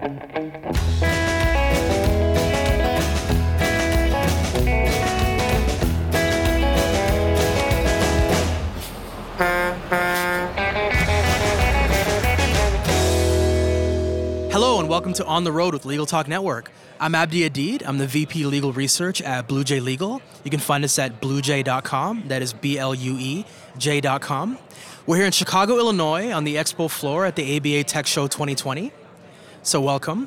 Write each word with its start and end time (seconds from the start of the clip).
Hello 0.00 0.08
and 14.80 14.88
welcome 14.88 15.12
to 15.12 15.26
On 15.26 15.44
the 15.44 15.52
Road 15.52 15.74
with 15.74 15.84
Legal 15.84 16.06
Talk 16.06 16.26
Network. 16.28 16.70
I'm 16.98 17.14
Abdi 17.14 17.46
Aidid. 17.50 17.82
I'm 17.86 17.98
the 17.98 18.06
VP 18.06 18.46
Legal 18.46 18.72
Research 18.72 19.20
at 19.20 19.48
BlueJ 19.48 19.82
Legal. 19.82 20.22
You 20.44 20.50
can 20.50 20.60
find 20.60 20.82
us 20.82 20.98
at 20.98 21.20
bluej.com. 21.20 22.28
That 22.28 22.40
is 22.40 22.54
B 22.54 22.78
L 22.78 22.94
U 22.94 23.16
E 23.18 23.44
J.com. 23.76 24.56
We're 25.06 25.16
here 25.16 25.26
in 25.26 25.32
Chicago, 25.32 25.76
Illinois 25.76 26.32
on 26.32 26.44
the 26.44 26.56
expo 26.56 26.90
floor 26.90 27.26
at 27.26 27.36
the 27.36 27.58
ABA 27.58 27.84
Tech 27.84 28.06
Show 28.06 28.28
2020. 28.28 28.92
So, 29.62 29.78
welcome. 29.78 30.26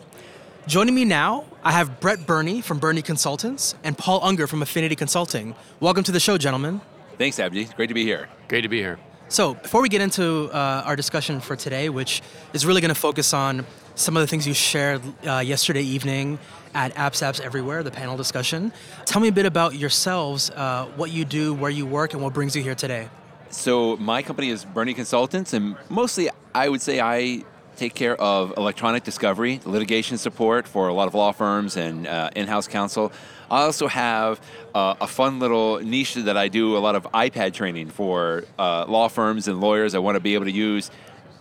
Joining 0.68 0.94
me 0.94 1.06
now, 1.06 1.46
I 1.64 1.72
have 1.72 2.00
Brett 2.00 2.28
Burney 2.28 2.62
from 2.62 2.78
Burney 2.78 3.02
Consultants 3.02 3.74
and 3.84 3.98
Paul 3.98 4.20
Unger 4.24 4.46
from 4.46 4.62
Affinity 4.62 4.96
Consulting. 4.96 5.56
Welcome 5.80 6.04
to 6.04 6.12
the 6.12 6.20
show, 6.20 6.38
gentlemen. 6.38 6.82
Thanks, 7.18 7.40
Abdi. 7.40 7.66
Great 7.76 7.88
to 7.88 7.96
be 7.96 8.04
here. 8.04 8.30
Great 8.48 8.62
to 8.62 8.70
be 8.70 8.78
here. 8.78 9.00
So, 9.30 9.56
before 9.56 9.82
we 9.82 9.90
get 9.90 10.02
into 10.02 10.52
uh, 10.52 10.84
our 10.86 10.96
discussion 10.96 11.40
for 11.40 11.56
today, 11.56 11.90
which 11.90 12.22
is 12.54 12.64
really 12.64 12.80
going 12.80 12.94
to 12.94 13.00
focus 13.00 13.34
on 13.34 13.66
some 13.96 14.16
of 14.16 14.22
the 14.22 14.28
things 14.28 14.46
you 14.46 14.54
shared 14.54 15.02
uh, 15.26 15.40
yesterday 15.40 15.82
evening 15.82 16.38
at 16.76 16.94
Apps 16.94 17.28
Apps 17.28 17.42
Everywhere, 17.42 17.82
the 17.82 17.90
panel 17.90 18.16
discussion, 18.16 18.72
tell 19.06 19.20
me 19.20 19.30
a 19.30 19.32
bit 19.32 19.48
about 19.48 19.74
yourselves, 19.74 20.52
uh, 20.52 20.86
what 20.96 21.10
you 21.10 21.26
do, 21.26 21.56
where 21.56 21.72
you 21.72 21.88
work, 21.88 22.14
and 22.14 22.22
what 22.22 22.36
brings 22.36 22.56
you 22.56 22.62
here 22.62 22.76
today. 22.76 23.10
So, 23.50 23.98
my 23.98 24.22
company 24.22 24.50
is 24.50 24.64
Burney 24.64 24.94
Consultants, 24.94 25.54
and 25.54 25.76
mostly 25.90 26.30
I 26.54 26.70
would 26.70 26.84
say 26.84 27.00
I 27.00 27.46
take 27.76 27.94
care 27.94 28.16
of 28.16 28.54
electronic 28.58 29.04
discovery, 29.04 29.60
litigation 29.66 30.18
support 30.18 30.68
for 30.68 30.88
a 30.88 30.94
lot 30.94 31.08
of 31.08 31.16
law 31.16 31.32
firms 31.32 31.78
and 31.78 32.08
uh, 32.08 32.30
in 32.36 32.48
house 32.48 32.68
counsel. 32.68 33.12
I 33.50 33.64
also 33.64 33.88
have 33.88 34.42
uh, 34.74 34.96
a 35.02 35.08
fun 35.08 35.40
little 35.40 35.80
niche 35.80 36.16
that 36.16 36.38
I 36.38 36.48
do 36.48 36.78
a 36.78 36.80
lot 36.80 36.96
of 36.96 37.04
iPad 37.14 37.54
training 37.54 37.90
for 37.90 38.46
uh, 38.58 38.86
law 38.88 39.08
firms 39.08 39.48
and 39.48 39.60
lawyers. 39.62 39.96
I 39.96 40.00
want 40.00 40.16
to 40.16 40.20
be 40.20 40.34
able 40.34 40.46
to 40.46 40.52
use 40.52 40.90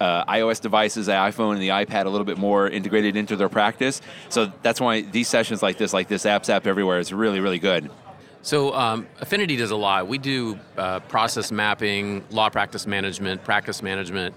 uh, 0.01 0.25
iOS 0.25 0.61
devices, 0.61 1.07
the 1.07 1.13
iPhone 1.13 1.53
and 1.53 1.63
the 1.63 1.69
iPad 1.69 2.07
a 2.07 2.09
little 2.09 2.25
bit 2.25 2.37
more 2.37 2.69
integrated 2.69 3.17
into 3.17 3.37
their 3.37 3.49
practice. 3.49 4.01
So 4.31 4.53
that's 4.63 4.81
why 4.81 5.03
these 5.03 5.29
sessions 5.29 5.63
like 5.63 5.79
this, 5.79 5.93
like 5.93 6.09
this 6.09 6.25
Apps 6.25 6.49
App 6.49 6.67
Everywhere, 6.67 6.99
is 6.99 7.13
really, 7.13 7.41
really 7.41 7.61
good. 7.61 7.89
So 8.43 8.75
um, 8.75 9.07
Affinity 9.21 9.57
does 9.57 9.71
a 9.71 9.77
lot. 9.77 10.09
We 10.09 10.19
do 10.19 10.59
uh, 10.77 10.99
process 11.01 11.53
mapping, 11.53 12.25
law 12.31 12.49
practice 12.49 12.87
management, 12.89 13.45
practice 13.45 13.81
management, 13.83 14.35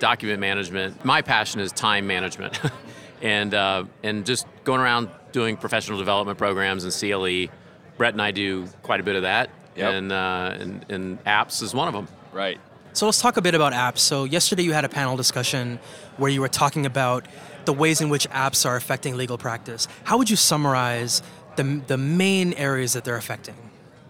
document 0.00 0.40
management. 0.40 1.04
My 1.04 1.22
passion 1.22 1.60
is 1.60 1.70
time 1.70 2.06
management, 2.08 2.58
and 3.22 3.54
uh, 3.54 3.84
and 4.02 4.26
just 4.26 4.46
going 4.64 4.80
around 4.80 5.08
doing 5.30 5.56
professional 5.56 5.98
development 5.98 6.38
programs 6.38 6.82
and 6.84 6.92
CLE. 6.92 7.54
Brett 7.96 8.14
and 8.14 8.22
I 8.22 8.30
do 8.32 8.66
quite 8.82 8.98
a 8.98 9.02
bit 9.02 9.14
of 9.14 9.22
that, 9.22 9.50
Yep. 9.76 9.92
and, 9.92 10.10
uh, 10.12 10.56
and 10.58 10.86
and 10.88 11.24
apps 11.24 11.62
is 11.62 11.72
one 11.74 11.86
of 11.86 11.94
them. 11.94 12.08
Right. 12.32 12.58
So, 12.92 13.06
let's 13.06 13.20
talk 13.20 13.36
a 13.36 13.42
bit 13.42 13.54
about 13.54 13.72
apps. 13.72 13.98
So, 13.98 14.24
yesterday 14.24 14.62
you 14.64 14.72
had 14.72 14.84
a 14.84 14.88
panel 14.88 15.16
discussion 15.16 15.78
where 16.16 16.30
you 16.30 16.40
were 16.40 16.48
talking 16.48 16.86
about 16.86 17.26
the 17.66 17.72
ways 17.72 18.00
in 18.00 18.08
which 18.08 18.28
apps 18.30 18.66
are 18.66 18.74
affecting 18.74 19.16
legal 19.16 19.38
practice. 19.38 19.86
How 20.02 20.18
would 20.18 20.28
you 20.28 20.34
summarize 20.36 21.22
the, 21.56 21.82
the 21.86 21.96
main 21.98 22.52
areas 22.54 22.94
that 22.94 23.04
they're 23.04 23.16
affecting? 23.18 23.54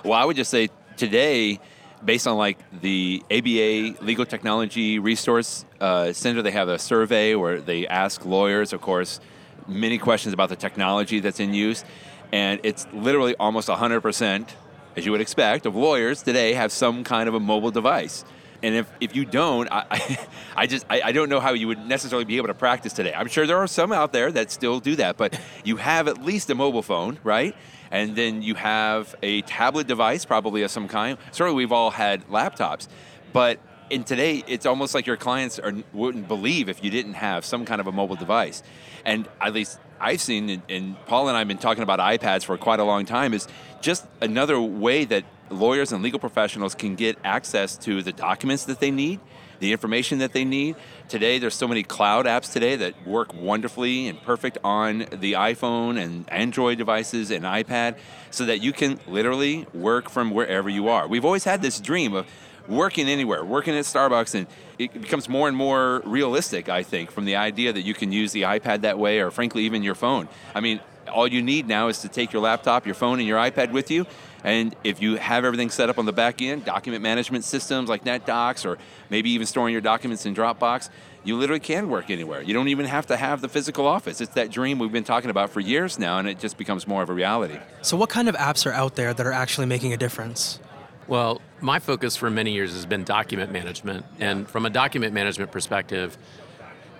Well, 0.04 0.14
I 0.14 0.24
would 0.24 0.36
just 0.36 0.50
say 0.50 0.68
today, 0.96 1.58
based 2.04 2.26
on 2.26 2.36
like 2.36 2.58
the 2.80 3.22
ABA 3.30 4.04
Legal 4.04 4.26
Technology 4.26 4.98
Resource 4.98 5.64
uh, 5.80 6.12
Center, 6.12 6.42
they 6.42 6.50
have 6.50 6.68
a 6.68 6.78
survey 6.78 7.34
where 7.34 7.60
they 7.60 7.86
ask 7.86 8.24
lawyers, 8.24 8.72
of 8.72 8.80
course, 8.80 9.20
many 9.66 9.98
questions 9.98 10.32
about 10.32 10.48
the 10.48 10.56
technology 10.56 11.20
that's 11.20 11.40
in 11.40 11.54
use, 11.54 11.84
and 12.32 12.60
it's 12.62 12.86
literally 12.92 13.34
almost 13.36 13.68
100%, 13.68 14.48
as 14.96 15.06
you 15.06 15.12
would 15.12 15.20
expect, 15.20 15.66
of 15.66 15.74
lawyers 15.74 16.22
today 16.22 16.54
have 16.54 16.72
some 16.72 17.04
kind 17.04 17.28
of 17.28 17.34
a 17.34 17.40
mobile 17.40 17.70
device. 17.70 18.24
And 18.62 18.74
if, 18.74 18.90
if 19.00 19.16
you 19.16 19.24
don't, 19.24 19.70
I, 19.72 19.84
I, 19.90 20.18
I 20.56 20.66
just 20.66 20.84
I, 20.90 21.00
I 21.06 21.12
don't 21.12 21.28
know 21.28 21.40
how 21.40 21.52
you 21.52 21.68
would 21.68 21.86
necessarily 21.86 22.24
be 22.24 22.36
able 22.36 22.48
to 22.48 22.54
practice 22.54 22.92
today. 22.92 23.12
I'm 23.14 23.28
sure 23.28 23.46
there 23.46 23.58
are 23.58 23.66
some 23.66 23.92
out 23.92 24.12
there 24.12 24.30
that 24.32 24.50
still 24.50 24.80
do 24.80 24.96
that, 24.96 25.16
but 25.16 25.38
you 25.64 25.76
have 25.76 26.08
at 26.08 26.22
least 26.22 26.50
a 26.50 26.54
mobile 26.54 26.82
phone, 26.82 27.18
right? 27.24 27.54
And 27.90 28.14
then 28.14 28.42
you 28.42 28.54
have 28.54 29.14
a 29.22 29.42
tablet 29.42 29.86
device, 29.86 30.24
probably 30.24 30.62
of 30.62 30.70
some 30.70 30.86
kind. 30.88 31.18
Certainly, 31.32 31.56
we've 31.56 31.72
all 31.72 31.90
had 31.90 32.26
laptops, 32.28 32.86
but 33.32 33.58
in 33.90 34.04
today, 34.04 34.44
it's 34.46 34.66
almost 34.66 34.94
like 34.94 35.06
your 35.06 35.16
clients 35.16 35.58
are, 35.58 35.72
wouldn't 35.92 36.28
believe 36.28 36.68
if 36.68 36.84
you 36.84 36.90
didn't 36.90 37.14
have 37.14 37.44
some 37.44 37.64
kind 37.64 37.80
of 37.80 37.88
a 37.88 37.92
mobile 37.92 38.14
device. 38.14 38.62
And 39.04 39.28
at 39.40 39.52
least 39.52 39.80
I've 39.98 40.20
seen, 40.20 40.48
and- 40.48 40.62
and 40.68 41.06
Paul 41.06 41.26
and 41.26 41.36
I 41.36 41.40
have 41.40 41.48
been 41.48 41.58
talking 41.58 41.82
about 41.82 41.98
iPads 41.98 42.44
for 42.44 42.56
quite 42.56 42.78
a 42.78 42.84
long 42.84 43.04
time, 43.04 43.34
is 43.34 43.48
just 43.80 44.06
another 44.20 44.60
way 44.60 45.04
that 45.06 45.24
lawyers 45.50 45.92
and 45.92 46.02
legal 46.02 46.18
professionals 46.18 46.74
can 46.74 46.94
get 46.94 47.18
access 47.24 47.76
to 47.78 48.02
the 48.02 48.12
documents 48.12 48.64
that 48.64 48.80
they 48.80 48.90
need, 48.90 49.20
the 49.58 49.72
information 49.72 50.18
that 50.18 50.32
they 50.32 50.44
need. 50.44 50.76
Today, 51.08 51.38
there's 51.38 51.54
so 51.54 51.68
many 51.68 51.82
cloud 51.82 52.26
apps 52.26 52.52
today 52.52 52.76
that 52.76 53.06
work 53.06 53.34
wonderfully 53.34 54.08
and 54.08 54.20
perfect 54.22 54.58
on 54.64 55.00
the 55.10 55.34
iPhone 55.34 56.02
and 56.02 56.30
Android 56.32 56.78
devices 56.78 57.30
and 57.30 57.44
iPad 57.44 57.96
so 58.30 58.46
that 58.46 58.62
you 58.62 58.72
can 58.72 58.98
literally 59.06 59.66
work 59.74 60.08
from 60.08 60.30
wherever 60.30 60.68
you 60.68 60.88
are. 60.88 61.06
We've 61.06 61.24
always 61.24 61.44
had 61.44 61.62
this 61.62 61.80
dream 61.80 62.14
of 62.14 62.26
working 62.68 63.08
anywhere, 63.08 63.44
working 63.44 63.74
at 63.74 63.84
Starbucks, 63.84 64.34
and 64.34 64.46
it 64.78 64.92
becomes 64.92 65.28
more 65.28 65.48
and 65.48 65.56
more 65.56 66.02
realistic, 66.04 66.68
I 66.68 66.82
think, 66.82 67.10
from 67.10 67.24
the 67.24 67.36
idea 67.36 67.72
that 67.72 67.82
you 67.82 67.94
can 67.94 68.12
use 68.12 68.32
the 68.32 68.42
iPad 68.42 68.82
that 68.82 68.98
way, 68.98 69.20
or 69.20 69.30
frankly, 69.30 69.64
even 69.64 69.82
your 69.82 69.96
phone. 69.96 70.28
I 70.54 70.60
mean, 70.60 70.80
all 71.08 71.26
you 71.26 71.42
need 71.42 71.66
now 71.66 71.88
is 71.88 72.00
to 72.00 72.08
take 72.08 72.32
your 72.32 72.42
laptop, 72.42 72.86
your 72.86 72.94
phone, 72.94 73.18
and 73.18 73.26
your 73.26 73.38
iPad 73.38 73.72
with 73.72 73.90
you. 73.90 74.06
And 74.44 74.74
if 74.84 75.02
you 75.02 75.16
have 75.16 75.44
everything 75.44 75.70
set 75.70 75.90
up 75.90 75.98
on 75.98 76.06
the 76.06 76.12
back 76.12 76.40
end, 76.40 76.64
document 76.64 77.02
management 77.02 77.44
systems 77.44 77.88
like 77.88 78.04
NetDocs, 78.04 78.64
or 78.64 78.78
maybe 79.10 79.30
even 79.30 79.46
storing 79.46 79.72
your 79.72 79.80
documents 79.80 80.26
in 80.26 80.34
Dropbox, 80.34 80.88
you 81.24 81.36
literally 81.36 81.60
can 81.60 81.90
work 81.90 82.10
anywhere. 82.10 82.40
You 82.40 82.54
don't 82.54 82.68
even 82.68 82.86
have 82.86 83.06
to 83.06 83.16
have 83.16 83.42
the 83.42 83.48
physical 83.48 83.86
office. 83.86 84.20
It's 84.20 84.34
that 84.34 84.50
dream 84.50 84.78
we've 84.78 84.92
been 84.92 85.04
talking 85.04 85.30
about 85.30 85.50
for 85.50 85.60
years 85.60 85.98
now, 85.98 86.18
and 86.18 86.28
it 86.28 86.38
just 86.38 86.56
becomes 86.56 86.86
more 86.86 87.02
of 87.02 87.10
a 87.10 87.12
reality. 87.12 87.58
So, 87.82 87.96
what 87.96 88.08
kind 88.08 88.28
of 88.28 88.34
apps 88.36 88.66
are 88.66 88.72
out 88.72 88.96
there 88.96 89.12
that 89.12 89.26
are 89.26 89.32
actually 89.32 89.66
making 89.66 89.92
a 89.92 89.96
difference? 89.96 90.58
Well, 91.06 91.42
my 91.60 91.78
focus 91.78 92.16
for 92.16 92.30
many 92.30 92.52
years 92.52 92.72
has 92.72 92.86
been 92.86 93.04
document 93.04 93.52
management. 93.52 94.06
And 94.20 94.48
from 94.48 94.64
a 94.64 94.70
document 94.70 95.12
management 95.12 95.50
perspective, 95.50 96.16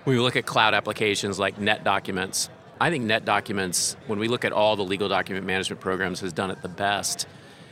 when 0.03 0.15
we 0.15 0.21
look 0.21 0.35
at 0.35 0.45
cloud 0.45 0.73
applications 0.73 1.39
like 1.39 1.57
NetDocuments, 1.57 2.49
I 2.81 2.89
think 2.89 3.05
NetDocuments, 3.05 3.95
when 4.07 4.17
we 4.17 4.27
look 4.27 4.43
at 4.43 4.51
all 4.51 4.75
the 4.75 4.83
legal 4.83 5.07
document 5.07 5.45
management 5.45 5.79
programs, 5.79 6.19
has 6.21 6.33
done 6.33 6.49
it 6.49 6.63
the 6.63 6.67
best. 6.67 7.27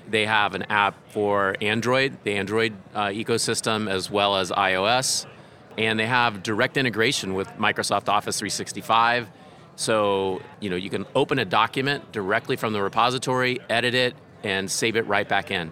They 0.08 0.28
have 0.28 0.54
an 0.54 0.62
app 0.70 0.96
for 1.10 1.56
Android, 1.62 2.16
the 2.24 2.34
Android 2.36 2.76
uh, 2.94 3.08
ecosystem, 3.08 3.90
as 3.90 4.12
well 4.12 4.38
as 4.38 4.52
iOS, 4.52 5.26
and 5.80 6.00
they 6.00 6.06
have 6.06 6.44
direct 6.44 6.78
integration 6.78 7.34
with 7.34 7.48
Microsoft 7.58 8.08
Office 8.08 8.38
365. 8.38 9.28
So, 9.78 10.44
you 10.60 10.70
know, 10.70 10.76
you 10.76 10.92
can 10.92 11.08
open 11.16 11.40
a 11.40 11.46
document 11.46 12.12
directly 12.12 12.56
from 12.56 12.74
the 12.74 12.82
repository, 12.84 13.58
edit 13.68 13.96
it, 13.96 14.14
and 14.44 14.70
save 14.70 14.96
it 14.96 15.08
right 15.08 15.28
back 15.28 15.50
in 15.50 15.72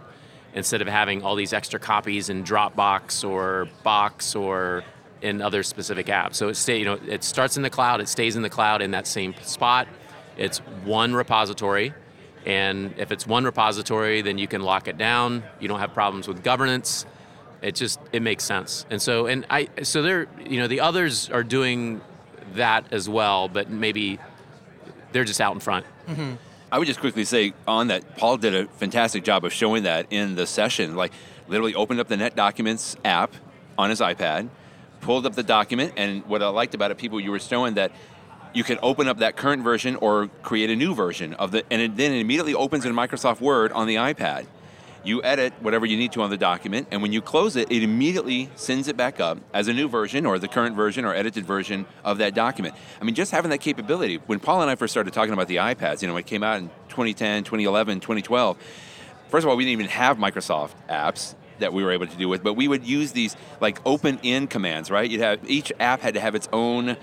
instead 0.55 0.81
of 0.81 0.87
having 0.87 1.21
all 1.21 1.35
these 1.35 1.53
extra 1.53 1.79
copies 1.79 2.29
in 2.29 2.43
Dropbox 2.43 3.23
or 3.23 3.67
Box 3.83 4.33
or 4.33 4.83
in 5.21 5.41
other 5.41 5.63
specific 5.63 6.07
apps. 6.07 6.35
So 6.35 6.49
it 6.49 6.55
stay, 6.55 6.79
you 6.79 6.85
know, 6.85 6.99
it 7.07 7.23
starts 7.23 7.57
in 7.57 7.63
the 7.63 7.69
cloud, 7.69 8.01
it 8.01 8.09
stays 8.09 8.35
in 8.35 8.41
the 8.41 8.49
cloud 8.49 8.81
in 8.81 8.91
that 8.91 9.07
same 9.07 9.33
spot. 9.41 9.87
It's 10.37 10.59
one 10.85 11.13
repository, 11.13 11.93
and 12.45 12.93
if 12.97 13.11
it's 13.11 13.25
one 13.25 13.43
repository, 13.43 14.21
then 14.21 14.37
you 14.37 14.47
can 14.47 14.61
lock 14.61 14.87
it 14.87 14.97
down. 14.97 15.43
You 15.59 15.67
don't 15.67 15.79
have 15.79 15.93
problems 15.93 16.27
with 16.27 16.43
governance. 16.43 17.05
It 17.61 17.75
just 17.75 17.99
it 18.11 18.21
makes 18.21 18.43
sense. 18.43 18.85
And 18.89 19.01
so 19.01 19.25
and 19.25 19.45
I 19.49 19.69
so 19.81 20.01
they're 20.01 20.27
you 20.45 20.59
know 20.59 20.67
the 20.67 20.81
others 20.81 21.29
are 21.31 21.43
doing 21.43 22.01
that 22.53 22.85
as 22.91 23.09
well, 23.09 23.47
but 23.47 23.69
maybe 23.69 24.19
they're 25.11 25.23
just 25.23 25.41
out 25.41 25.53
in 25.53 25.59
front. 25.59 25.85
Mm-hmm. 26.07 26.35
I 26.71 26.79
would 26.79 26.87
just 26.87 26.99
quickly 26.99 27.23
say 27.23 27.53
on 27.65 27.87
that, 27.87 28.17
Paul 28.17 28.37
did 28.37 28.53
a 28.53 28.67
fantastic 28.67 29.23
job 29.23 29.45
of 29.45 29.53
showing 29.53 29.83
that 29.83 30.07
in 30.09 30.35
the 30.35 30.45
session. 30.45 30.95
Like, 30.95 31.13
literally 31.47 31.73
opened 31.73 31.99
up 31.99 32.09
the 32.09 32.17
NetDocuments 32.17 32.97
app 33.05 33.33
on 33.77 33.89
his 33.89 34.01
iPad, 34.01 34.49
pulled 35.01 35.25
up 35.25 35.35
the 35.35 35.43
document, 35.43 35.93
and 35.97 36.25
what 36.25 36.41
I 36.41 36.49
liked 36.49 36.75
about 36.75 36.91
it, 36.91 36.97
people, 36.97 37.19
you 37.19 37.31
were 37.31 37.39
showing 37.39 37.75
that 37.75 37.91
you 38.53 38.63
can 38.63 38.79
open 38.81 39.07
up 39.07 39.19
that 39.19 39.35
current 39.35 39.63
version 39.63 39.95
or 39.97 40.27
create 40.41 40.69
a 40.69 40.75
new 40.75 40.95
version 40.95 41.33
of 41.35 41.51
the, 41.51 41.63
and 41.71 41.81
it 41.81 41.95
then 41.95 42.11
it 42.11 42.19
immediately 42.19 42.53
opens 42.53 42.85
in 42.85 42.93
Microsoft 42.93 43.39
Word 43.41 43.71
on 43.71 43.87
the 43.87 43.95
iPad. 43.95 44.45
You 45.03 45.23
edit 45.23 45.53
whatever 45.61 45.85
you 45.85 45.95
need 45.95 46.11
to 46.13 46.21
on 46.21 46.29
the 46.29 46.37
document, 46.37 46.87
and 46.91 47.01
when 47.01 47.13
you 47.13 47.21
close 47.21 47.55
it, 47.55 47.71
it 47.71 47.83
immediately 47.83 48.49
sends 48.55 48.87
it 48.87 48.97
back 48.97 49.19
up 49.19 49.37
as 49.53 49.67
a 49.67 49.73
new 49.73 49.87
version 49.87 50.25
or 50.25 50.37
the 50.39 50.47
current 50.47 50.75
version 50.75 51.05
or 51.05 51.13
edited 51.13 51.45
version 51.45 51.85
of 52.03 52.17
that 52.17 52.33
document. 52.33 52.75
I 52.99 53.05
mean, 53.05 53.15
just 53.15 53.31
having 53.31 53.51
that 53.51 53.59
capability. 53.59 54.17
When 54.25 54.39
Paul 54.39 54.61
and 54.61 54.69
I 54.69 54.75
first 54.75 54.91
started 54.91 55.13
talking 55.13 55.33
about 55.33 55.47
the 55.47 55.57
iPads, 55.57 56.01
you 56.01 56.07
know, 56.07 56.17
it 56.17 56.25
came 56.25 56.43
out 56.43 56.57
in 56.57 56.69
2010, 56.89 57.43
2011, 57.43 57.99
2012. 58.01 58.57
First 59.29 59.45
of 59.45 59.49
all, 59.49 59.55
we 59.55 59.63
didn't 59.63 59.79
even 59.79 59.91
have 59.91 60.17
Microsoft 60.17 60.71
apps 60.89 61.35
that 61.59 61.73
we 61.73 61.83
were 61.83 61.91
able 61.91 62.07
to 62.07 62.17
do 62.17 62.27
with, 62.29 62.43
but 62.43 62.53
we 62.53 62.67
would 62.67 62.85
use 62.85 63.11
these 63.11 63.35
like 63.59 63.79
open 63.85 64.19
in 64.23 64.47
commands, 64.47 64.89
right? 64.91 65.09
You'd 65.09 65.21
have 65.21 65.39
each 65.49 65.71
app 65.79 66.01
had 66.01 66.13
to 66.13 66.19
have 66.19 66.35
its 66.35 66.47
own 66.53 66.97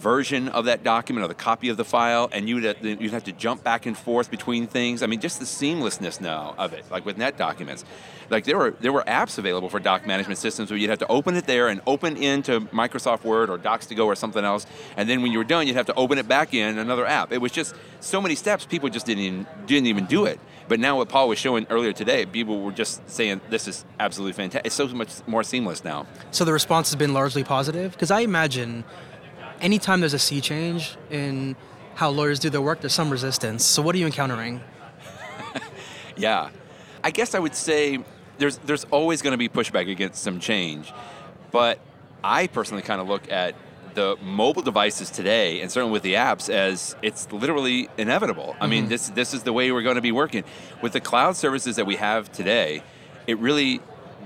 version 0.00 0.48
of 0.48 0.64
that 0.64 0.82
document 0.82 1.24
or 1.24 1.28
the 1.28 1.34
copy 1.34 1.68
of 1.68 1.76
the 1.76 1.84
file, 1.84 2.28
and 2.32 2.48
you'd 2.48 2.64
have, 2.64 2.84
you'd 2.84 3.12
have 3.12 3.24
to 3.24 3.32
jump 3.32 3.62
back 3.62 3.86
and 3.86 3.96
forth 3.96 4.30
between 4.30 4.66
things. 4.66 5.02
I 5.02 5.06
mean, 5.06 5.20
just 5.20 5.38
the 5.38 5.44
seamlessness 5.44 6.20
now 6.20 6.54
of 6.58 6.72
it, 6.72 6.84
like 6.90 7.04
with 7.04 7.18
NetDocuments. 7.18 7.84
Like 8.30 8.44
there 8.44 8.56
were 8.56 8.70
there 8.80 8.92
were 8.92 9.02
apps 9.02 9.38
available 9.38 9.68
for 9.68 9.80
doc 9.80 10.06
management 10.06 10.38
systems 10.38 10.70
where 10.70 10.78
you'd 10.78 10.90
have 10.90 11.00
to 11.00 11.08
open 11.08 11.36
it 11.36 11.46
there 11.46 11.68
and 11.68 11.80
open 11.86 12.16
into 12.16 12.60
Microsoft 12.60 13.24
Word 13.24 13.50
or 13.50 13.58
Docs 13.58 13.86
to 13.86 13.94
Go 13.94 14.06
or 14.06 14.14
something 14.14 14.44
else, 14.44 14.66
and 14.96 15.08
then 15.08 15.20
when 15.22 15.32
you 15.32 15.38
were 15.38 15.44
done, 15.44 15.66
you'd 15.66 15.76
have 15.76 15.86
to 15.86 15.94
open 15.94 16.16
it 16.16 16.26
back 16.26 16.54
in 16.54 16.78
another 16.78 17.04
app. 17.04 17.32
It 17.32 17.38
was 17.38 17.52
just 17.52 17.74
so 18.00 18.20
many 18.20 18.36
steps. 18.36 18.64
People 18.64 18.88
just 18.88 19.04
didn't 19.04 19.24
even, 19.24 19.46
didn't 19.66 19.86
even 19.86 20.06
do 20.06 20.24
it. 20.24 20.40
But 20.70 20.78
now 20.78 20.98
what 20.98 21.08
Paul 21.08 21.26
was 21.26 21.36
showing 21.36 21.66
earlier 21.68 21.92
today, 21.92 22.24
people 22.24 22.60
were 22.62 22.70
just 22.70 23.10
saying 23.10 23.40
this 23.50 23.66
is 23.66 23.84
absolutely 23.98 24.34
fantastic. 24.34 24.66
It's 24.66 24.74
so 24.76 24.86
much 24.86 25.10
more 25.26 25.42
seamless 25.42 25.82
now. 25.82 26.06
So 26.30 26.44
the 26.44 26.52
response 26.52 26.90
has 26.90 26.94
been 26.94 27.12
largely 27.12 27.42
positive 27.42 27.90
because 27.90 28.12
I 28.12 28.20
imagine 28.20 28.84
anytime 29.60 29.98
there's 29.98 30.14
a 30.14 30.18
sea 30.20 30.40
change 30.40 30.96
in 31.10 31.56
how 31.96 32.10
lawyers 32.10 32.38
do 32.38 32.50
their 32.50 32.60
work, 32.60 32.82
there's 32.82 32.94
some 32.94 33.10
resistance. 33.10 33.64
So 33.64 33.82
what 33.82 33.96
are 33.96 33.98
you 33.98 34.06
encountering? 34.06 34.60
yeah, 36.16 36.50
I 37.02 37.10
guess 37.10 37.34
I 37.34 37.40
would 37.40 37.56
say 37.56 37.98
there's 38.38 38.58
there's 38.58 38.84
always 38.92 39.22
going 39.22 39.32
to 39.32 39.38
be 39.38 39.48
pushback 39.48 39.90
against 39.90 40.22
some 40.22 40.38
change, 40.38 40.92
but 41.50 41.80
I 42.22 42.46
personally 42.46 42.84
kind 42.84 43.00
of 43.00 43.08
look 43.08 43.28
at 43.32 43.56
the 43.94 44.16
mobile 44.22 44.62
devices 44.62 45.10
today, 45.10 45.60
and 45.60 45.70
certainly 45.70 45.92
with 45.92 46.02
the 46.02 46.14
apps, 46.14 46.48
as 46.48 46.96
it's 47.02 47.30
literally 47.32 47.88
inevitable. 47.98 48.56
I 48.60 48.66
mean, 48.66 48.84
mm-hmm. 48.84 48.90
this 48.90 49.08
this 49.10 49.34
is 49.34 49.42
the 49.42 49.52
way 49.52 49.70
we're 49.72 49.82
going 49.82 49.96
to 49.96 50.02
be 50.02 50.12
working 50.12 50.44
with 50.82 50.92
the 50.92 51.00
cloud 51.00 51.36
services 51.36 51.76
that 51.76 51.86
we 51.86 51.96
have 51.96 52.30
today. 52.32 52.82
It 53.26 53.38
really 53.38 53.80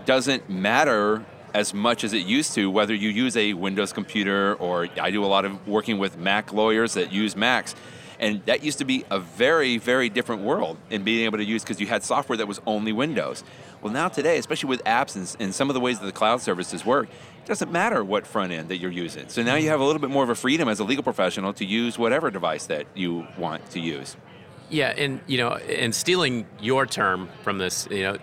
doesn't 0.04 0.48
matter 0.48 1.24
as 1.54 1.72
much 1.72 2.02
as 2.02 2.12
it 2.12 2.26
used 2.26 2.52
to 2.54 2.68
whether 2.70 2.92
you 2.92 3.08
use 3.08 3.36
a 3.36 3.54
Windows 3.54 3.92
computer 3.92 4.54
or 4.56 4.88
I 5.00 5.10
do 5.10 5.24
a 5.24 5.26
lot 5.26 5.44
of 5.44 5.66
working 5.68 5.98
with 5.98 6.18
Mac 6.18 6.52
lawyers 6.52 6.94
that 6.94 7.12
use 7.12 7.36
Macs. 7.36 7.74
And 8.18 8.44
that 8.46 8.62
used 8.62 8.78
to 8.78 8.84
be 8.84 9.04
a 9.10 9.18
very, 9.18 9.76
very 9.78 10.08
different 10.08 10.42
world 10.42 10.78
in 10.88 11.02
being 11.02 11.24
able 11.24 11.38
to 11.38 11.44
use 11.44 11.62
because 11.62 11.80
you 11.80 11.86
had 11.86 12.02
software 12.02 12.36
that 12.36 12.46
was 12.46 12.60
only 12.66 12.92
Windows. 12.92 13.42
Well, 13.82 13.92
now 13.92 14.08
today, 14.08 14.38
especially 14.38 14.68
with 14.68 14.82
apps 14.84 15.16
and, 15.16 15.36
and 15.40 15.54
some 15.54 15.68
of 15.68 15.74
the 15.74 15.80
ways 15.80 15.98
that 15.98 16.06
the 16.06 16.12
cloud 16.12 16.40
services 16.40 16.84
work, 16.84 17.08
doesn't 17.46 17.70
matter 17.70 18.04
what 18.04 18.26
front 18.26 18.52
end 18.52 18.68
that 18.68 18.78
you're 18.78 18.90
using. 18.90 19.28
So 19.28 19.42
now 19.42 19.56
you 19.56 19.68
have 19.68 19.80
a 19.80 19.84
little 19.84 20.00
bit 20.00 20.10
more 20.10 20.24
of 20.24 20.30
a 20.30 20.34
freedom 20.34 20.68
as 20.68 20.80
a 20.80 20.84
legal 20.84 21.04
professional 21.04 21.52
to 21.54 21.64
use 21.64 21.98
whatever 21.98 22.30
device 22.30 22.66
that 22.66 22.86
you 22.94 23.26
want 23.38 23.70
to 23.70 23.80
use. 23.80 24.16
Yeah, 24.70 24.94
and 24.96 25.20
you 25.26 25.38
know, 25.38 25.52
and 25.52 25.94
stealing 25.94 26.46
your 26.60 26.86
term 26.86 27.28
from 27.42 27.58
this, 27.58 27.86
you 27.90 28.02
know, 28.02 28.18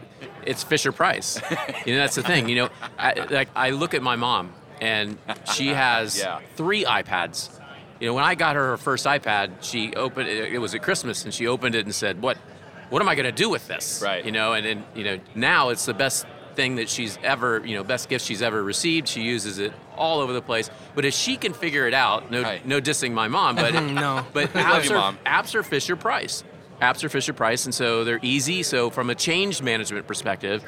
it's 0.46 0.64
Fisher 0.64 0.92
Price. 0.92 1.40
you 1.86 1.94
know, 1.94 2.00
that's 2.00 2.16
the 2.16 2.24
thing. 2.24 2.50
You 2.50 2.56
know, 2.56 2.70
I, 2.98 3.14
like 3.30 3.50
I 3.56 3.70
look 3.70 3.94
at 3.94 4.02
my 4.02 4.16
mom, 4.16 4.54
and 4.82 5.18
she 5.54 5.68
has 5.84 6.20
yeah. 6.20 6.40
three 6.56 6.84
iPads. 6.84 7.60
You 8.00 8.08
know, 8.08 8.16
when 8.16 8.24
I 8.24 8.34
got 8.34 8.56
her 8.56 8.72
her 8.72 8.78
first 8.78 9.06
iPad, 9.06 9.62
she 9.62 9.94
opened 9.94 10.30
it. 10.30 10.52
It 10.52 10.58
was 10.58 10.74
at 10.74 10.82
Christmas, 10.82 11.24
and 11.26 11.34
she 11.34 11.46
opened 11.46 11.76
it 11.76 11.86
and 11.86 11.94
said, 11.94 12.22
"What, 12.22 12.38
what 12.90 13.02
am 13.02 13.08
I 13.08 13.14
going 13.14 13.26
to 13.26 13.32
do 13.32 13.50
with 13.50 13.68
this?" 13.68 14.02
Right. 14.04 14.26
You 14.26 14.32
know, 14.32 14.54
and 14.54 14.66
then 14.66 14.84
you 14.96 15.04
know 15.04 15.20
now 15.36 15.70
it's 15.70 15.86
the 15.86 15.94
best 15.94 16.26
thing 16.62 16.76
that 16.76 16.90
she's 16.90 17.18
ever, 17.24 17.66
you 17.66 17.76
know, 17.76 17.84
best 17.84 18.08
gift 18.08 18.24
she's 18.24 18.44
ever 18.44 18.62
received. 18.62 19.08
She 19.08 19.24
uses 19.24 19.58
it 19.58 19.74
all 19.98 20.20
over 20.20 20.32
the 20.32 20.44
place. 20.44 20.70
But 20.94 21.06
if 21.06 21.14
she 21.16 21.36
can 21.36 21.54
figure 21.54 21.88
it 21.88 21.94
out, 21.96 22.30
no, 22.30 22.60
no 22.66 22.80
dissing 22.80 23.14
my 23.14 23.28
mom, 23.28 23.56
but 23.56 23.74
no, 23.84 24.24
but 24.32 24.54
apps, 24.54 24.90
you, 24.90 24.96
are, 24.96 25.14
apps 25.26 25.56
are 25.56 25.64
Fisher 25.64 25.96
Price. 25.96 26.44
Apps 26.80 27.04
are 27.04 27.10
Fisher 27.10 27.34
Price, 27.34 27.66
and 27.66 27.74
so 27.74 28.04
they're 28.04 28.20
easy. 28.22 28.62
So 28.62 28.92
from 28.92 29.10
a 29.10 29.16
change 29.16 29.64
management 29.64 30.06
perspective, 30.06 30.64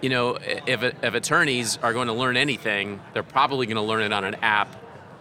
you 0.00 0.08
know, 0.08 0.38
if, 0.40 0.82
if 0.82 1.14
attorneys 1.14 1.76
are 1.82 1.92
going 1.92 2.08
to 2.08 2.14
learn 2.14 2.38
anything, 2.38 2.98
they're 3.12 3.22
probably 3.22 3.66
going 3.66 3.76
to 3.76 3.82
learn 3.82 4.02
it 4.02 4.12
on 4.12 4.24
an 4.24 4.36
app 4.36 4.74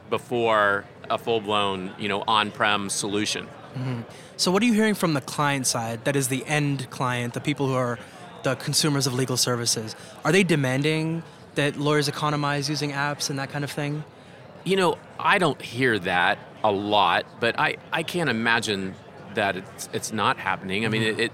before 0.10 0.86
a 1.10 1.18
full-blown, 1.18 1.94
you 1.98 2.08
know, 2.08 2.24
on-prem 2.26 2.90
solution. 2.90 3.46
Mm-hmm. 3.46 4.02
So, 4.38 4.52
what 4.52 4.62
are 4.64 4.66
you 4.66 4.74
hearing 4.74 4.94
from 4.94 5.14
the 5.14 5.22
client 5.22 5.68
side? 5.68 6.06
That 6.06 6.16
is 6.16 6.30
the 6.30 6.46
end 6.46 6.90
client, 6.92 7.34
the 7.34 7.42
people 7.42 7.68
who 7.68 7.74
are 7.74 8.00
the 8.50 8.56
consumers 8.56 9.08
of 9.08 9.14
legal 9.14 9.38
services? 9.38 9.96
Are 10.24 10.32
they 10.32 10.44
demanding 10.44 11.24
that 11.56 11.76
lawyers 11.76 12.08
economize 12.08 12.70
using 12.70 12.92
apps 12.92 13.30
and 13.30 13.40
that 13.40 13.50
kind 13.50 13.64
of 13.64 13.72
thing? 13.72 14.04
You 14.64 14.78
know, 14.78 14.98
I 15.20 15.38
don't 15.38 15.62
hear 15.62 16.00
that 16.00 16.40
a 16.64 16.72
lot, 16.72 17.26
but 17.40 17.60
I, 17.60 17.78
I 17.92 18.04
can't 18.04 18.30
imagine 18.30 18.96
that 19.34 19.58
it's, 19.58 19.90
it's 19.94 20.14
not 20.14 20.38
happening. 20.38 20.86
I 20.86 20.90
mean, 20.90 21.04
mm-hmm. 21.04 21.20
it, 21.20 21.32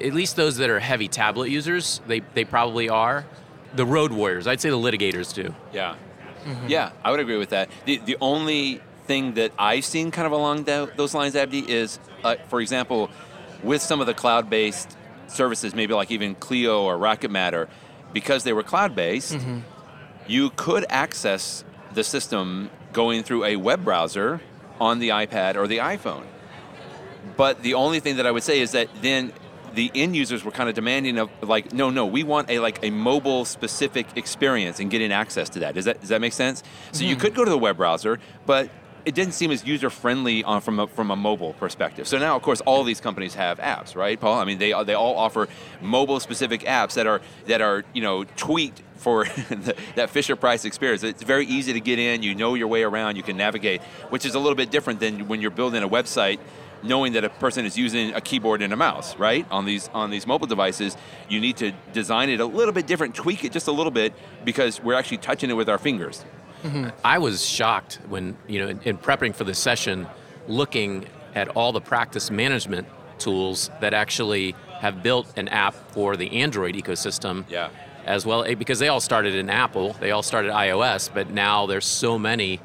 it, 0.00 0.08
at 0.08 0.12
least 0.12 0.36
those 0.36 0.56
that 0.56 0.70
are 0.70 0.80
heavy 0.80 1.08
tablet 1.08 1.50
users, 1.50 2.00
they, 2.06 2.20
they 2.34 2.44
probably 2.44 2.88
are. 2.88 3.26
The 3.74 3.86
road 3.86 4.12
warriors, 4.12 4.46
I'd 4.46 4.60
say 4.60 4.70
the 4.70 4.76
litigators 4.76 5.34
too. 5.34 5.54
Yeah. 5.72 5.96
Mm-hmm. 6.44 6.68
Yeah, 6.68 6.92
I 7.04 7.10
would 7.10 7.20
agree 7.20 7.38
with 7.38 7.50
that. 7.50 7.70
The, 7.84 7.98
the 7.98 8.16
only 8.20 8.80
thing 9.06 9.34
that 9.34 9.52
I've 9.58 9.84
seen 9.84 10.10
kind 10.10 10.26
of 10.26 10.32
along 10.32 10.64
the, 10.64 10.90
those 10.96 11.14
lines, 11.14 11.36
Abdi, 11.36 11.60
is, 11.70 11.98
uh, 12.24 12.36
for 12.48 12.60
example, 12.60 13.10
with 13.62 13.82
some 13.82 14.00
of 14.00 14.06
the 14.06 14.14
cloud 14.14 14.50
based 14.50 14.95
services, 15.28 15.74
maybe 15.74 15.94
like 15.94 16.10
even 16.10 16.34
Clio 16.34 16.82
or 16.82 16.96
Rocket 16.96 17.30
Matter, 17.30 17.68
because 18.12 18.44
they 18.44 18.52
were 18.52 18.62
cloud 18.62 18.94
based, 18.94 19.34
mm-hmm. 19.34 19.60
you 20.26 20.50
could 20.50 20.84
access 20.88 21.64
the 21.94 22.04
system 22.04 22.70
going 22.92 23.22
through 23.22 23.44
a 23.44 23.56
web 23.56 23.84
browser 23.84 24.40
on 24.80 24.98
the 24.98 25.10
iPad 25.10 25.56
or 25.56 25.66
the 25.66 25.78
iPhone. 25.78 26.24
But 27.36 27.62
the 27.62 27.74
only 27.74 28.00
thing 28.00 28.16
that 28.16 28.26
I 28.26 28.30
would 28.30 28.42
say 28.42 28.60
is 28.60 28.72
that 28.72 28.88
then 29.02 29.32
the 29.74 29.90
end 29.94 30.16
users 30.16 30.42
were 30.44 30.50
kind 30.50 30.68
of 30.68 30.74
demanding 30.74 31.18
of 31.18 31.30
like, 31.42 31.72
no, 31.72 31.90
no, 31.90 32.06
we 32.06 32.22
want 32.22 32.50
a 32.50 32.58
like 32.58 32.82
a 32.82 32.90
mobile 32.90 33.44
specific 33.44 34.06
experience 34.16 34.80
and 34.80 34.90
getting 34.90 35.12
access 35.12 35.48
to 35.50 35.58
that. 35.60 35.74
Does 35.74 35.84
that 35.84 36.00
does 36.00 36.08
that 36.08 36.20
make 36.20 36.32
sense? 36.32 36.62
So 36.92 37.00
mm-hmm. 37.00 37.10
you 37.10 37.16
could 37.16 37.34
go 37.34 37.44
to 37.44 37.50
the 37.50 37.58
web 37.58 37.76
browser, 37.76 38.18
but 38.46 38.70
it 39.06 39.14
didn't 39.14 39.34
seem 39.34 39.52
as 39.52 39.64
user 39.64 39.88
friendly 39.88 40.42
on, 40.42 40.56
uh, 40.56 40.60
from 40.60 40.80
a, 40.80 40.86
from 40.88 41.12
a 41.12 41.16
mobile 41.16 41.52
perspective. 41.54 42.08
So 42.08 42.18
now, 42.18 42.34
of 42.34 42.42
course, 42.42 42.60
all 42.62 42.82
these 42.82 43.00
companies 43.00 43.34
have 43.34 43.58
apps, 43.58 43.94
right, 43.94 44.20
Paul? 44.20 44.38
I 44.38 44.44
mean, 44.44 44.58
they 44.58 44.72
they 44.84 44.94
all 44.94 45.16
offer 45.16 45.48
mobile 45.80 46.18
specific 46.18 46.62
apps 46.62 46.94
that 46.94 47.06
are 47.06 47.22
that 47.46 47.60
are 47.62 47.84
you 47.94 48.02
know 48.02 48.24
tweaked 48.36 48.82
for 48.96 49.24
the, 49.48 49.76
that 49.94 50.10
Fisher 50.10 50.34
Price 50.34 50.64
experience. 50.64 51.04
It's 51.04 51.22
very 51.22 51.46
easy 51.46 51.72
to 51.72 51.80
get 51.80 52.00
in. 52.00 52.24
You 52.24 52.34
know 52.34 52.54
your 52.54 52.66
way 52.66 52.82
around. 52.82 53.14
You 53.14 53.22
can 53.22 53.36
navigate, 53.36 53.80
which 54.10 54.26
is 54.26 54.34
a 54.34 54.40
little 54.40 54.56
bit 54.56 54.72
different 54.72 54.98
than 54.98 55.28
when 55.28 55.40
you're 55.40 55.52
building 55.52 55.84
a 55.84 55.88
website 55.88 56.40
knowing 56.82 57.14
that 57.14 57.24
a 57.24 57.30
person 57.30 57.64
is 57.64 57.78
using 57.78 58.12
a 58.14 58.20
keyboard 58.20 58.60
and 58.60 58.72
a 58.72 58.76
mouse, 58.76 59.16
right? 59.16 59.46
On 59.50 59.64
these 59.64 59.88
on 59.94 60.10
these 60.10 60.26
mobile 60.26 60.46
devices, 60.46 60.96
you 61.28 61.40
need 61.40 61.56
to 61.58 61.72
design 61.92 62.28
it 62.28 62.40
a 62.40 62.44
little 62.44 62.72
bit 62.72 62.86
different, 62.86 63.14
tweak 63.14 63.44
it 63.44 63.52
just 63.52 63.68
a 63.68 63.72
little 63.72 63.90
bit 63.90 64.12
because 64.44 64.82
we're 64.82 64.94
actually 64.94 65.18
touching 65.18 65.48
it 65.48 65.54
with 65.54 65.68
our 65.68 65.78
fingers. 65.78 66.24
Mm-hmm. 66.66 66.88
I 67.04 67.18
was 67.18 67.44
shocked 67.44 68.00
when, 68.08 68.36
you 68.46 68.60
know, 68.60 68.68
in, 68.68 68.80
in 68.82 68.98
prepping 68.98 69.34
for 69.34 69.44
this 69.44 69.58
session, 69.58 70.06
looking 70.48 71.06
at 71.34 71.48
all 71.48 71.72
the 71.72 71.80
practice 71.80 72.30
management 72.30 72.88
tools 73.18 73.70
that 73.80 73.94
actually 73.94 74.54
have 74.80 75.02
built 75.02 75.26
an 75.38 75.48
app 75.48 75.74
for 75.92 76.16
the 76.16 76.40
Android 76.40 76.74
ecosystem. 76.74 77.44
Yeah. 77.48 77.70
As 78.04 78.24
well, 78.24 78.44
eh, 78.44 78.54
because 78.54 78.78
they 78.78 78.88
all 78.88 79.00
started 79.00 79.34
in 79.34 79.50
Apple, 79.50 79.94
they 79.94 80.12
all 80.12 80.22
started 80.22 80.52
iOS, 80.52 81.10
but 81.12 81.30
now 81.30 81.66
there's 81.66 81.86
so 81.86 82.18
many 82.18 82.60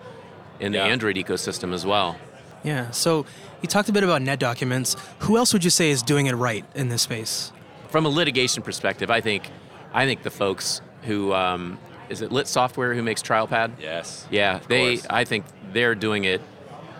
in 0.60 0.72
the. 0.72 0.80
Android 0.80 1.16
ecosystem 1.16 1.74
as 1.74 1.84
well. 1.84 2.16
Yeah. 2.64 2.92
So 2.92 3.26
you 3.62 3.68
talked 3.68 3.90
a 3.90 3.92
bit 3.92 4.04
about 4.04 4.22
NetDocuments. 4.22 5.00
Who 5.20 5.38
else 5.38 5.52
would 5.54 5.64
you 5.64 5.72
say 5.72 5.90
is 5.90 6.04
doing 6.04 6.28
it 6.28 6.34
right 6.34 6.64
in 6.76 6.90
this 6.90 7.02
space? 7.02 7.52
From 7.90 8.06
a 8.06 8.10
litigation 8.10 8.62
perspective, 8.62 9.10
I 9.10 9.22
think, 9.22 9.50
I 9.94 10.06
think 10.06 10.22
the 10.22 10.30
folks 10.30 10.82
who 11.04 11.34
um, 11.34 11.80
is 12.12 12.22
it 12.22 12.32
Lit 12.32 12.48
Software 12.48 12.94
who 12.94 13.02
makes 13.02 13.22
TrialPad? 13.22 13.72
Yes. 13.80 14.28
Yeah, 14.30 14.60
they. 14.68 14.98
Course. 14.98 15.08
I 15.10 15.24
think 15.24 15.46
they're 15.72 15.96
doing 15.96 16.26
it 16.26 16.42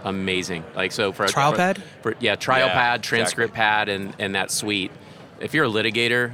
amazing. 0.04 0.64
Like 0.76 0.92
so 0.92 1.12
for 1.12 1.26
TrialPad. 1.26 1.78
For, 2.02 2.14
for, 2.14 2.16
yeah, 2.20 2.36
TrialPad, 2.36 2.74
yeah, 2.74 2.98
Transcript 2.98 3.52
exactly. 3.52 3.56
Pad, 3.56 3.90
and 3.90 4.16
and 4.18 4.36
that 4.36 4.50
suite. 4.50 4.92
If 5.40 5.54
you're 5.54 5.66
a 5.66 5.70
litigator, 5.70 6.34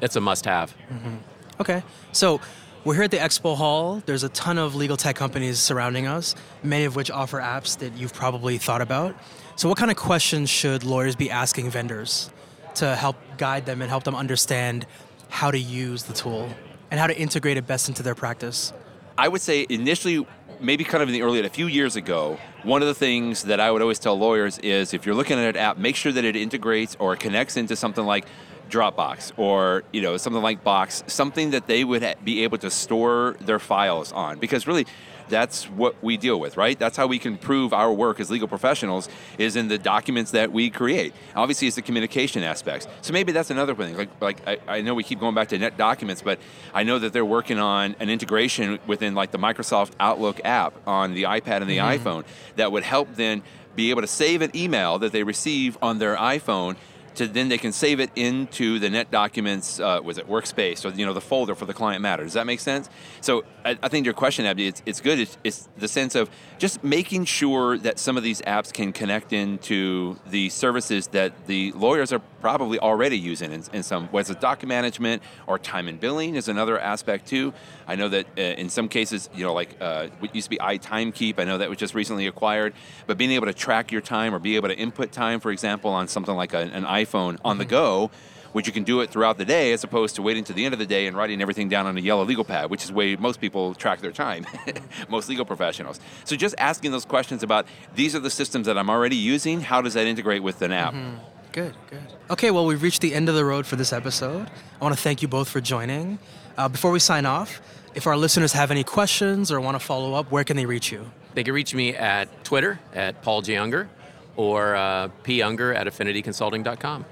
it's 0.00 0.16
a 0.16 0.20
must-have. 0.20 0.74
Mm-hmm. 0.90 1.16
Okay, 1.60 1.82
so. 2.12 2.40
We're 2.84 2.94
here 2.94 3.02
at 3.02 3.10
the 3.10 3.18
expo 3.18 3.54
hall. 3.54 4.02
There's 4.06 4.22
a 4.22 4.30
ton 4.30 4.56
of 4.56 4.74
legal 4.74 4.96
tech 4.96 5.14
companies 5.14 5.58
surrounding 5.58 6.06
us, 6.06 6.34
many 6.62 6.84
of 6.84 6.96
which 6.96 7.10
offer 7.10 7.38
apps 7.38 7.76
that 7.80 7.92
you've 7.94 8.14
probably 8.14 8.56
thought 8.56 8.80
about. 8.80 9.14
So, 9.56 9.68
what 9.68 9.76
kind 9.76 9.90
of 9.90 9.98
questions 9.98 10.48
should 10.48 10.84
lawyers 10.84 11.14
be 11.14 11.28
asking 11.28 11.70
vendors 11.70 12.30
to 12.76 12.94
help 12.94 13.16
guide 13.36 13.66
them 13.66 13.82
and 13.82 13.90
help 13.90 14.04
them 14.04 14.14
understand 14.14 14.86
how 15.28 15.50
to 15.50 15.58
use 15.58 16.04
the 16.04 16.14
tool? 16.14 16.48
And 16.90 16.98
how 16.98 17.06
to 17.06 17.16
integrate 17.18 17.56
it 17.56 17.66
best 17.66 17.88
into 17.88 18.02
their 18.02 18.14
practice? 18.14 18.72
I 19.16 19.28
would 19.28 19.40
say 19.40 19.66
initially, 19.68 20.26
maybe 20.60 20.84
kind 20.84 21.02
of 21.02 21.08
in 21.08 21.12
the 21.12 21.22
early, 21.22 21.40
a 21.40 21.48
few 21.48 21.66
years 21.66 21.96
ago, 21.96 22.38
one 22.62 22.82
of 22.82 22.88
the 22.88 22.94
things 22.94 23.44
that 23.44 23.60
I 23.60 23.70
would 23.70 23.82
always 23.82 23.98
tell 23.98 24.18
lawyers 24.18 24.58
is 24.58 24.94
if 24.94 25.06
you're 25.06 25.14
looking 25.14 25.38
at 25.38 25.56
an 25.56 25.56
app, 25.56 25.78
make 25.78 25.96
sure 25.96 26.12
that 26.12 26.24
it 26.24 26.36
integrates 26.36 26.96
or 26.98 27.16
connects 27.16 27.56
into 27.56 27.76
something 27.76 28.04
like 28.04 28.26
Dropbox 28.70 29.32
or 29.36 29.82
you 29.92 30.02
know 30.02 30.16
something 30.16 30.42
like 30.42 30.62
Box, 30.62 31.02
something 31.06 31.50
that 31.50 31.66
they 31.66 31.84
would 31.84 32.16
be 32.22 32.44
able 32.44 32.58
to 32.58 32.70
store 32.70 33.36
their 33.40 33.58
files 33.58 34.12
on. 34.12 34.38
Because 34.38 34.66
really, 34.66 34.86
that's 35.28 35.64
what 35.64 35.94
we 36.02 36.16
deal 36.16 36.38
with, 36.40 36.56
right? 36.56 36.78
That's 36.78 36.96
how 36.96 37.06
we 37.06 37.18
can 37.18 37.36
prove 37.36 37.72
our 37.72 37.92
work 37.92 38.20
as 38.20 38.30
legal 38.30 38.48
professionals 38.48 39.08
is 39.38 39.56
in 39.56 39.68
the 39.68 39.78
documents 39.78 40.30
that 40.32 40.52
we 40.52 40.70
create. 40.70 41.14
Obviously, 41.34 41.68
it's 41.68 41.76
the 41.76 41.82
communication 41.82 42.42
aspects. 42.42 42.86
So 43.02 43.12
maybe 43.12 43.32
that's 43.32 43.50
another 43.50 43.74
thing. 43.74 43.96
Like, 43.96 44.20
like 44.20 44.48
I, 44.48 44.58
I 44.66 44.80
know 44.80 44.94
we 44.94 45.04
keep 45.04 45.20
going 45.20 45.34
back 45.34 45.48
to 45.48 45.58
NetDocuments, 45.58 46.22
but 46.24 46.38
I 46.74 46.82
know 46.82 46.98
that 46.98 47.12
they're 47.12 47.24
working 47.24 47.58
on 47.58 47.96
an 48.00 48.10
integration 48.10 48.78
within 48.86 49.14
like 49.14 49.30
the 49.30 49.38
Microsoft 49.38 49.92
Outlook 50.00 50.40
app 50.44 50.74
on 50.86 51.14
the 51.14 51.24
iPad 51.24 51.60
and 51.60 51.70
the 51.70 51.78
mm-hmm. 51.78 52.06
iPhone 52.06 52.24
that 52.56 52.72
would 52.72 52.82
help 52.82 53.14
then 53.14 53.42
be 53.76 53.90
able 53.90 54.00
to 54.00 54.08
save 54.08 54.42
an 54.42 54.50
email 54.56 54.98
that 54.98 55.12
they 55.12 55.22
receive 55.22 55.78
on 55.80 55.98
their 55.98 56.16
iPhone 56.16 56.76
to 57.18 57.26
then 57.26 57.48
they 57.48 57.58
can 57.58 57.72
save 57.72 58.00
it 58.00 58.10
into 58.16 58.78
the 58.78 58.88
NetDocuments 58.88 59.80
uh, 59.82 60.02
was 60.02 60.18
it 60.18 60.28
workspace 60.28 60.84
or 60.84 60.96
you 60.96 61.04
know 61.04 61.12
the 61.12 61.20
folder 61.20 61.54
for 61.54 61.66
the 61.66 61.74
client 61.74 62.00
matter. 62.00 62.24
Does 62.24 62.32
that 62.34 62.46
make 62.46 62.60
sense? 62.60 62.88
So 63.20 63.44
i, 63.64 63.76
I 63.82 63.88
think 63.88 64.04
your 64.06 64.14
question 64.14 64.46
abdi 64.46 64.68
it's, 64.68 64.82
it's 64.86 65.00
good. 65.00 65.18
It's, 65.18 65.36
it's, 65.44 65.68
the 65.76 65.88
sense 65.88 66.14
of 66.14 66.30
just 66.58 66.82
making 66.82 67.24
sure 67.24 67.78
that 67.78 67.98
some 67.98 68.16
of 68.16 68.22
these 68.22 68.40
apps 68.42 68.72
can 68.72 68.92
connect 68.92 69.32
into 69.32 70.18
the 70.26 70.48
services 70.48 71.08
that 71.08 71.46
the 71.46 71.72
lawyers 71.72 72.12
are 72.12 72.20
probably 72.40 72.78
already 72.78 73.18
using 73.18 73.52
in, 73.52 73.62
in 73.72 73.82
some 73.82 74.08
whether 74.08 74.32
it's 74.32 74.40
document 74.40 74.68
management 74.68 75.22
or 75.46 75.58
time 75.58 75.88
and 75.88 75.98
billing 75.98 76.36
is 76.36 76.48
another 76.48 76.78
aspect 76.78 77.26
too 77.26 77.52
i 77.88 77.96
know 77.96 78.08
that 78.08 78.26
uh, 78.38 78.40
in 78.40 78.68
some 78.68 78.88
cases 78.88 79.28
you 79.34 79.44
know 79.44 79.52
like 79.52 79.76
uh, 79.80 80.06
what 80.20 80.34
used 80.34 80.46
to 80.46 80.50
be 80.50 80.58
iTimekeep 80.58 81.38
i 81.38 81.44
know 81.44 81.58
that 81.58 81.68
was 81.68 81.78
just 81.78 81.94
recently 81.94 82.26
acquired 82.26 82.72
but 83.06 83.18
being 83.18 83.32
able 83.32 83.46
to 83.46 83.54
track 83.54 83.90
your 83.90 84.00
time 84.00 84.34
or 84.34 84.38
be 84.38 84.54
able 84.54 84.68
to 84.68 84.76
input 84.76 85.10
time 85.10 85.40
for 85.40 85.50
example 85.50 85.90
on 85.90 86.06
something 86.08 86.36
like 86.36 86.52
a, 86.54 86.58
an 86.58 86.84
iphone 86.84 87.38
on 87.44 87.58
the 87.58 87.64
mm-hmm. 87.64 87.70
go, 87.70 88.10
which 88.52 88.66
you 88.66 88.72
can 88.72 88.84
do 88.84 89.00
it 89.00 89.10
throughout 89.10 89.38
the 89.38 89.44
day 89.44 89.72
as 89.72 89.84
opposed 89.84 90.16
to 90.16 90.22
waiting 90.22 90.44
to 90.44 90.52
the 90.52 90.64
end 90.64 90.72
of 90.72 90.78
the 90.78 90.86
day 90.86 91.06
and 91.06 91.16
writing 91.16 91.40
everything 91.42 91.68
down 91.68 91.86
on 91.86 91.96
a 91.96 92.00
yellow 92.00 92.24
legal 92.24 92.44
pad, 92.44 92.70
which 92.70 92.82
is 92.82 92.88
the 92.88 92.94
way 92.94 93.16
most 93.16 93.40
people 93.40 93.74
track 93.74 94.00
their 94.00 94.12
time, 94.12 94.46
most 95.08 95.28
legal 95.28 95.44
professionals. 95.44 96.00
So 96.24 96.36
just 96.36 96.54
asking 96.58 96.92
those 96.92 97.04
questions 97.04 97.42
about 97.42 97.66
these 97.94 98.14
are 98.14 98.20
the 98.20 98.30
systems 98.30 98.66
that 98.66 98.78
I'm 98.78 98.90
already 98.90 99.16
using, 99.16 99.60
how 99.60 99.82
does 99.82 99.94
that 99.94 100.06
integrate 100.06 100.42
with 100.42 100.62
an 100.62 100.72
app? 100.72 100.94
Mm-hmm. 100.94 101.16
Good, 101.52 101.74
good. 101.90 102.02
Okay, 102.30 102.50
well, 102.50 102.66
we've 102.66 102.82
reached 102.82 103.00
the 103.00 103.14
end 103.14 103.28
of 103.28 103.34
the 103.34 103.44
road 103.44 103.66
for 103.66 103.76
this 103.76 103.92
episode. 103.92 104.50
I 104.80 104.84
want 104.84 104.94
to 104.94 105.00
thank 105.00 105.22
you 105.22 105.28
both 105.28 105.48
for 105.48 105.60
joining. 105.60 106.18
Uh, 106.56 106.68
before 106.68 106.90
we 106.90 106.98
sign 106.98 107.26
off, 107.26 107.60
if 107.94 108.06
our 108.06 108.16
listeners 108.16 108.52
have 108.52 108.70
any 108.70 108.84
questions 108.84 109.50
or 109.50 109.60
want 109.60 109.74
to 109.74 109.84
follow 109.84 110.14
up, 110.14 110.30
where 110.30 110.44
can 110.44 110.56
they 110.56 110.66
reach 110.66 110.92
you? 110.92 111.10
They 111.34 111.42
can 111.44 111.54
reach 111.54 111.74
me 111.74 111.94
at 111.94 112.44
Twitter 112.44 112.78
at 112.94 113.22
Paul 113.22 113.42
J. 113.42 113.56
Unger 113.56 113.88
or 114.36 114.76
uh, 114.76 115.08
punger 115.24 115.74
at 115.74 115.86
affinityconsulting.com. 115.86 117.04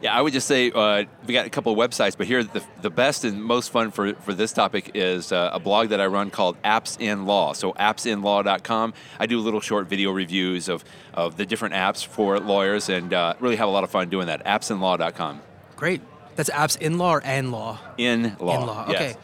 Yeah, 0.00 0.16
I 0.16 0.22
would 0.22 0.32
just 0.32 0.46
say 0.46 0.70
uh, 0.70 1.04
we 1.26 1.34
got 1.34 1.46
a 1.46 1.50
couple 1.50 1.72
of 1.72 1.78
websites, 1.78 2.16
but 2.16 2.26
here 2.26 2.42
the, 2.42 2.64
the 2.80 2.88
best 2.88 3.24
and 3.24 3.42
most 3.42 3.70
fun 3.70 3.90
for, 3.90 4.14
for 4.14 4.32
this 4.32 4.52
topic 4.52 4.92
is 4.94 5.30
uh, 5.30 5.50
a 5.52 5.60
blog 5.60 5.90
that 5.90 6.00
I 6.00 6.06
run 6.06 6.30
called 6.30 6.60
Apps 6.62 6.98
in 6.98 7.26
Law. 7.26 7.52
So 7.52 7.72
appsinlaw.com. 7.74 8.94
I 9.18 9.26
do 9.26 9.38
little 9.40 9.60
short 9.60 9.88
video 9.88 10.10
reviews 10.10 10.68
of, 10.70 10.84
of 11.12 11.36
the 11.36 11.44
different 11.44 11.74
apps 11.74 12.04
for 12.04 12.40
lawyers 12.40 12.88
and 12.88 13.12
uh, 13.12 13.34
really 13.40 13.56
have 13.56 13.68
a 13.68 13.70
lot 13.70 13.84
of 13.84 13.90
fun 13.90 14.08
doing 14.08 14.28
that. 14.28 14.44
Appsinlaw.com. 14.46 15.42
Great. 15.76 16.00
That's 16.36 16.50
apps 16.50 16.80
in 16.80 16.96
law 16.96 17.16
or 17.16 17.22
and 17.22 17.52
law? 17.52 17.78
In 17.98 18.36
law. 18.40 18.60
In 18.60 18.66
law. 18.66 18.82
Okay. 18.84 19.08
Yes. 19.08 19.16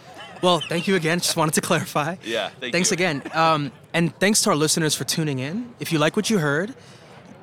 Well, 0.43 0.61
thank 0.61 0.87
you 0.87 0.97
again. 0.97 1.21
Just 1.21 1.37
wanted 1.37 1.55
to 1.55 1.61
clarify. 1.63 2.17
Yeah, 2.23 2.51
thank 2.61 2.73
thanks 2.75 2.91
you. 2.91 2.95
again. 2.95 3.23
Um, 3.33 3.73
and 3.95 4.15
thanks 4.21 4.43
to 4.43 4.51
our 4.51 4.57
listeners 4.57 4.95
for 4.95 5.05
tuning 5.05 5.39
in. 5.39 5.75
If 5.81 5.93
you 5.93 5.99
like 5.99 6.17
what 6.17 6.29
you 6.29 6.39
heard, 6.39 6.75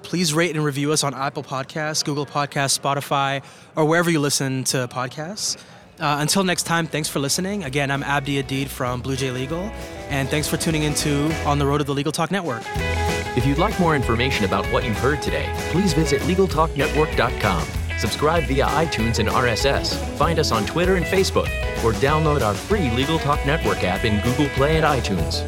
please 0.04 0.34
rate 0.34 0.56
and 0.56 0.64
review 0.64 0.92
us 0.92 1.04
on 1.04 1.14
Apple 1.14 1.44
Podcasts, 1.44 2.04
Google 2.04 2.26
Podcasts, 2.26 2.80
Spotify, 2.80 3.44
or 3.76 3.86
wherever 3.86 4.12
you 4.12 4.20
listen 4.20 4.64
to 4.66 4.88
podcasts. 4.88 5.58
Uh, 6.00 6.18
until 6.20 6.44
next 6.44 6.64
time, 6.64 6.88
thanks 6.88 7.08
for 7.08 7.20
listening. 7.20 7.64
Again, 7.64 7.92
I'm 7.92 8.04
Abdi 8.04 8.42
Aidid 8.42 8.68
from 8.68 9.02
Blue 9.02 9.16
J 9.16 9.32
Legal, 9.32 9.62
and 10.10 10.28
thanks 10.28 10.48
for 10.48 10.58
tuning 10.58 10.84
into 10.84 11.32
On 11.46 11.60
the 11.60 11.66
Road 11.66 11.80
to 11.80 11.84
the 11.84 11.94
Legal 11.94 12.12
Talk 12.12 12.32
Network. 12.32 12.64
If 13.36 13.46
you'd 13.46 13.58
like 13.58 13.80
more 13.80 13.96
information 13.96 14.46
about 14.46 14.66
what 14.68 14.84
you've 14.84 14.98
heard 14.98 15.22
today, 15.22 15.52
please 15.72 15.94
visit 15.94 16.22
LegalTalkNetwork.com. 16.24 17.66
Subscribe 17.98 18.44
via 18.46 18.66
iTunes 18.66 19.20
and 19.20 19.30
RSS. 19.30 19.96
Find 20.18 20.40
us 20.40 20.52
on 20.52 20.66
Twitter 20.66 20.96
and 20.96 21.06
Facebook, 21.06 21.48
or 21.84 21.94
download 21.94 22.42
our 22.42 22.54
free 22.54 22.90
Legal 22.92 23.20
Talk 23.20 23.44
Network 23.46 23.84
app 23.84 24.04
in 24.04 24.22
Google 24.22 24.50
Play 24.50 24.78
and 24.78 24.86
iTunes. 24.86 25.48